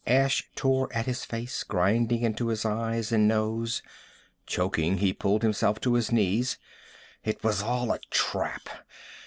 Ash 0.07 0.43
tore 0.55 0.91
at 0.95 1.05
his 1.05 1.25
face, 1.25 1.61
grinding 1.63 2.23
into 2.23 2.47
his 2.47 2.65
eyes 2.65 3.11
and 3.11 3.27
nose. 3.27 3.83
Choking, 4.47 4.97
he 4.97 5.13
pulled 5.13 5.43
himself 5.43 5.79
to 5.81 5.93
his 5.93 6.11
knees. 6.11 6.57
It 7.23 7.43
was 7.43 7.61
all 7.61 7.91
a 7.91 7.99
trap. 8.09 8.67